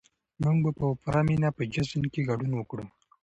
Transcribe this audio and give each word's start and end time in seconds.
موږ 0.43 0.57
به 0.63 0.71
په 0.79 0.85
پوره 1.01 1.21
مينه 1.27 1.49
په 1.57 1.63
جشن 1.73 2.03
کې 2.13 2.21
ګډون 2.29 2.51
کوو. 2.69 2.85